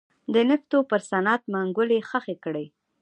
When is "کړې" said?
2.43-2.65